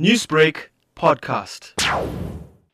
Newsbreak 0.00 0.70
podcast. 0.96 1.72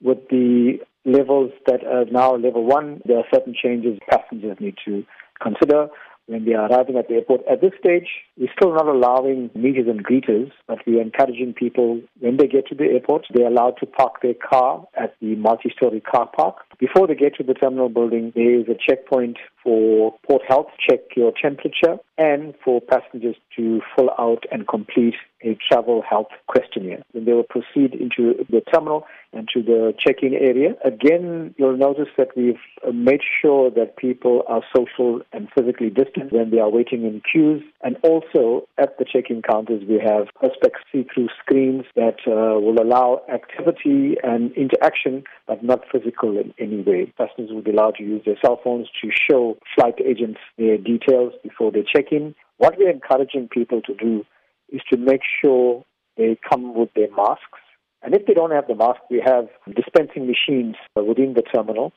With 0.01 0.27
the 0.31 0.79
levels 1.05 1.53
that 1.67 1.85
are 1.85 2.07
now 2.07 2.35
level 2.37 2.65
one, 2.65 3.03
there 3.05 3.19
are 3.19 3.25
certain 3.31 3.55
changes 3.55 3.99
passengers 4.11 4.57
need 4.59 4.77
to 4.87 5.05
consider 5.39 5.89
when 6.31 6.47
they 6.47 6.55
are 6.55 6.67
arriving 6.71 6.97
at 6.97 7.09
the 7.09 7.15
airport. 7.17 7.43
At 7.51 7.61
this 7.61 7.73
stage, 7.79 8.07
we're 8.39 8.49
still 8.57 8.73
not 8.73 8.87
allowing 8.87 9.51
meeters 9.51 9.91
and 9.91 10.03
greeters, 10.03 10.51
but 10.67 10.79
we're 10.87 11.03
encouraging 11.03 11.53
people 11.53 12.01
when 12.21 12.39
they 12.39 12.47
get 12.47 12.69
to 12.69 12.75
the 12.75 12.85
airport, 12.85 13.27
they're 13.35 13.49
allowed 13.49 13.75
to 13.81 13.87
park 13.87 14.23
their 14.23 14.35
car 14.35 14.87
at 14.99 15.15
the 15.21 15.35
multi-story 15.37 16.01
car 16.01 16.31
park. 16.35 16.57
Before 16.79 17.07
they 17.07 17.17
get 17.17 17.35
to 17.35 17.43
the 17.43 17.55
terminal 17.55 17.89
building, 17.91 18.33
there 18.35 18.61
is 18.61 18.67
a 18.69 18.79
checkpoint 18.89 19.39
for 19.63 20.15
port 20.27 20.43
health, 20.49 20.69
check 20.89 21.01
your 21.17 21.33
temperature, 21.43 21.99
and 22.21 22.55
for 22.63 22.83
passengers 22.83 23.35
to 23.57 23.81
fill 23.97 24.11
out 24.19 24.45
and 24.53 24.69
complete 24.69 25.15
a 25.43 25.57
travel 25.71 26.03
health 26.09 26.29
questionnaire. 26.49 27.03
Then 27.15 27.25
they 27.25 27.33
will 27.33 27.45
proceed 27.49 27.95
into 27.95 28.45
the 28.51 28.61
terminal 28.73 29.07
and 29.33 29.49
to 29.55 29.63
the 29.63 29.95
check-in 29.99 30.35
area. 30.35 30.75
Again, 30.85 31.55
you'll 31.57 31.79
notice 31.79 32.09
that 32.19 32.37
we've 32.37 32.61
made 32.93 33.21
sure 33.41 33.71
that 33.71 33.97
people 33.97 34.43
are 34.49 34.61
social 34.77 35.23
and 35.33 35.49
physically 35.57 35.89
distant 35.89 36.33
when 36.33 36.51
they 36.51 36.59
are 36.59 36.69
waiting 36.69 37.05
in 37.05 37.23
queues. 37.31 37.63
And 37.83 37.97
also 38.03 38.69
at 38.77 38.99
the 38.99 39.07
check-in 39.11 39.41
counters, 39.41 39.83
we 39.89 39.99
have 40.05 40.27
Perspex 40.43 40.73
see-through 40.93 41.29
screens 41.43 41.85
that 41.97 42.19
uh, 42.27 42.61
will 42.61 42.83
allow 42.83 43.23
activity 43.33 44.17
and 44.23 44.53
interaction, 44.53 45.25
but 45.47 45.65
not 45.65 45.85
physical 45.91 46.37
in 46.37 46.53
any 46.59 46.83
way. 46.83 47.13
Passengers 47.17 47.51
will 47.51 47.63
be 47.63 47.71
allowed 47.71 47.95
to 47.95 48.03
use 48.03 48.23
their 48.27 48.37
cell 48.45 48.61
phones 48.63 48.89
to 49.01 49.11
show 49.11 49.57
flight 49.75 49.95
agents 50.05 50.41
their 50.59 50.77
details 50.77 51.33
before 51.43 51.71
they 51.71 51.83
check 51.83 52.10
What 52.59 52.75
we're 52.79 52.91
encouraging 52.91 53.49
people 53.49 53.81
to 53.83 53.95
do 53.95 54.25
is 54.71 54.83
to 54.91 54.97
make 54.97 55.23
sure 55.41 55.85
they 56.17 56.39
come 56.49 56.75
with 56.75 56.91
their 56.95 57.11
masks. 57.15 57.61
And 58.03 58.15
if 58.15 58.27
they 58.27 58.35
don't 58.35 58.51
have 58.51 58.67
the 58.67 58.75
mask, 58.75 59.01
we 59.11 59.23
have 59.25 59.49
dispensing 59.75 60.27
machines 60.27 60.77
within 60.97 61.35
the 61.35 61.43
terminal, 61.43 61.93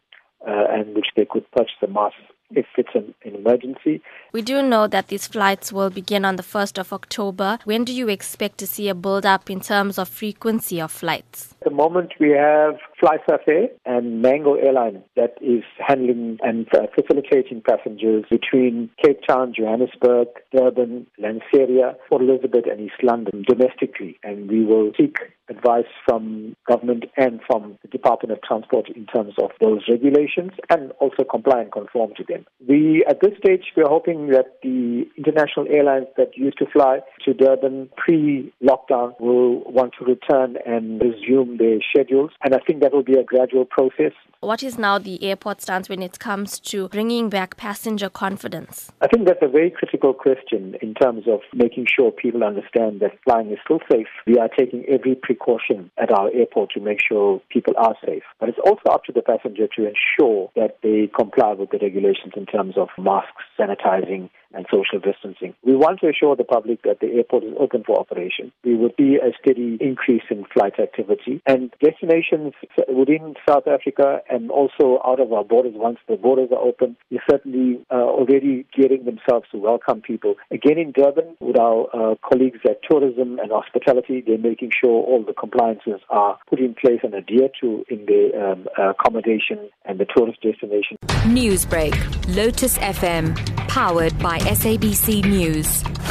uh, 0.45 0.65
and 0.69 0.95
which 0.95 1.07
they 1.15 1.25
could 1.29 1.49
purchase 1.51 1.75
the 1.81 1.87
mask 1.87 2.15
if 2.51 2.65
it's 2.77 2.89
an, 2.93 3.13
an, 3.23 3.35
emergency. 3.35 4.01
We 4.31 4.41
do 4.41 4.61
know 4.61 4.87
that 4.87 5.07
these 5.07 5.27
flights 5.27 5.71
will 5.71 5.89
begin 5.89 6.25
on 6.25 6.35
the 6.35 6.43
1st 6.43 6.77
of 6.77 6.93
October. 6.93 7.59
When 7.63 7.83
do 7.83 7.93
you 7.93 8.09
expect 8.09 8.57
to 8.59 8.67
see 8.67 8.89
a 8.89 8.95
build 8.95 9.25
up 9.25 9.49
in 9.49 9.59
terms 9.59 9.97
of 9.97 10.09
frequency 10.09 10.79
of 10.81 10.91
flights? 10.91 11.52
At 11.63 11.69
the 11.69 11.75
moment, 11.75 12.11
we 12.19 12.31
have 12.31 12.75
FlySafair 13.01 13.69
and 13.85 14.21
Mango 14.21 14.55
Airlines 14.55 15.01
that 15.15 15.35
is 15.39 15.63
handling 15.79 16.37
and 16.41 16.67
uh, 16.75 16.87
facilitating 16.93 17.61
passengers 17.65 18.25
between 18.29 18.89
Cape 19.01 19.21
Town, 19.25 19.53
Johannesburg, 19.57 20.27
Durban, 20.53 21.07
Lanseria, 21.17 21.95
Port 22.09 22.21
Elizabeth, 22.21 22.65
and 22.69 22.81
East 22.81 23.01
London 23.01 23.45
domestically. 23.47 24.19
And 24.23 24.51
we 24.51 24.65
will 24.65 24.91
seek 24.97 25.15
advice 25.49 25.85
from 26.05 26.55
government 26.67 27.05
and 27.17 27.39
from 27.45 27.77
the 27.81 27.87
Department 27.87 28.31
of 28.31 28.41
Transport 28.41 28.89
in 28.89 29.05
terms 29.05 29.33
of 29.41 29.51
those 29.61 29.81
regulations 29.89 30.51
and 30.69 30.91
also 30.99 31.23
comply 31.23 31.61
and 31.61 31.71
conform 31.71 32.13
to 32.17 32.23
them. 32.27 32.45
We, 32.67 33.03
at 33.07 33.21
this 33.21 33.37
stage, 33.37 33.63
we're 33.75 33.89
hoping 33.89 34.27
that 34.27 34.57
the 34.63 35.05
international 35.17 35.67
airlines 35.69 36.07
that 36.17 36.37
used 36.37 36.57
to 36.59 36.65
fly 36.71 36.99
to 37.25 37.33
Durban 37.33 37.89
pre-lockdown 37.97 39.19
will 39.19 39.63
want 39.63 39.93
to 39.99 40.05
return 40.05 40.57
and 40.65 41.01
resume 41.01 41.52
their 41.57 41.79
schedules. 41.89 42.31
And 42.43 42.53
I 42.53 42.59
think 42.59 42.81
that 42.81 42.93
will 42.93 43.03
be 43.03 43.13
a 43.13 43.23
gradual 43.23 43.65
process. 43.65 44.13
What 44.39 44.61
is 44.61 44.77
now 44.77 44.97
the 44.97 45.23
airport 45.23 45.61
stance 45.61 45.87
when 45.87 46.01
it 46.01 46.19
comes 46.19 46.59
to 46.71 46.89
bringing 46.89 47.29
back 47.29 47.55
passenger 47.55 48.09
confidence? 48.09 48.91
I 49.01 49.07
think 49.07 49.25
that's 49.25 49.41
a 49.41 49.47
very 49.47 49.71
critical 49.71 50.13
question 50.13 50.75
in 50.81 50.93
terms 50.95 51.23
of 51.27 51.39
making 51.53 51.87
sure 51.87 52.11
people 52.11 52.43
understand 52.43 52.99
that 52.99 53.17
flying 53.23 53.51
is 53.51 53.59
still 53.63 53.79
safe. 53.89 54.07
We 54.27 54.37
are 54.37 54.49
taking 54.49 54.83
every 54.89 55.15
precaution 55.15 55.89
at 55.97 56.11
our 56.11 56.29
airport 56.33 56.71
to 56.71 56.81
make 56.81 56.99
sure 57.07 57.41
people 57.49 57.73
are 57.77 57.95
safe. 58.05 58.23
But 58.39 58.49
it's 58.49 58.59
also 58.65 58.91
up 58.91 59.05
to 59.05 59.13
the 59.13 59.21
passenger 59.21 59.67
to 59.77 59.87
ensure 59.87 60.51
that 60.57 60.77
they 60.83 61.09
comply 61.15 61.53
with 61.53 61.69
the 61.69 61.79
regulations 61.81 62.33
in 62.35 62.45
terms 62.45 62.75
of 62.77 62.89
masks, 62.97 63.43
sanitizing, 63.57 64.29
and 64.53 64.65
social 64.71 64.99
distancing. 64.99 65.53
We 65.63 65.75
want 65.75 65.99
to 66.01 66.09
assure 66.09 66.35
the 66.35 66.43
public 66.43 66.83
that 66.83 66.99
the 66.99 67.07
airport 67.07 67.43
is 67.43 67.53
open 67.59 67.83
for 67.85 67.99
operation. 67.99 68.51
We 68.63 68.75
will 68.75 68.93
be 68.97 69.15
a 69.15 69.31
steady 69.41 69.77
increase 69.81 70.23
in 70.29 70.45
flight 70.53 70.79
activity 70.79 71.41
and 71.45 71.73
destinations 71.83 72.53
within 72.87 73.35
South 73.47 73.67
Africa 73.67 74.21
and 74.29 74.51
also 74.51 74.99
out 75.05 75.19
of 75.19 75.31
our 75.33 75.43
borders 75.43 75.73
once 75.75 75.99
the 76.07 76.15
borders 76.15 76.49
are 76.51 76.59
open. 76.61 76.95
We're 77.11 77.21
certainly 77.29 77.83
uh, 77.91 77.95
already 77.95 78.65
gearing 78.75 79.05
themselves 79.05 79.47
to 79.51 79.57
welcome 79.57 80.01
people. 80.01 80.35
Again 80.51 80.77
in 80.77 80.91
Durban 80.91 81.35
with 81.39 81.59
our 81.59 81.87
uh, 81.93 82.15
colleagues 82.27 82.59
at 82.65 82.79
tourism 82.89 83.39
and 83.39 83.51
hospitality, 83.51 84.23
they're 84.25 84.37
making 84.37 84.71
sure 84.79 84.91
all 84.91 85.23
the 85.25 85.33
compliances 85.33 86.01
are 86.09 86.37
put 86.49 86.59
in 86.59 86.75
place 86.75 86.99
and 87.03 87.13
adhered 87.15 87.51
to 87.61 87.85
in 87.89 88.05
the 88.05 88.31
um, 88.39 88.67
accommodation 88.77 89.69
and 89.85 89.99
the 89.99 90.05
tourist 90.15 90.41
destination. 90.41 90.97
Newsbreak, 91.23 91.95
Lotus 92.35 92.77
FM, 92.79 93.35
powered 93.67 94.17
by 94.19 94.37
SABC 94.45 95.23
News. 95.23 96.02